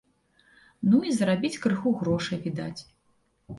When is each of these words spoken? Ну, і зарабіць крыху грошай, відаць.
Ну, 0.93 1.01
і 1.09 1.13
зарабіць 1.19 1.61
крыху 1.67 1.95
грошай, 2.01 2.43
відаць. 2.49 2.81